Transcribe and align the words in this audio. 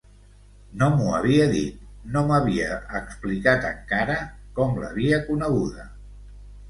No 0.83 0.87
m'ho 0.93 1.09
havia 1.17 1.43
dit, 1.51 1.83
no 2.15 2.23
m'havia 2.31 2.71
explicat 3.01 3.67
encara 3.73 4.17
com 4.61 4.75
l'havia 4.85 5.21
coneguda! 5.29 5.87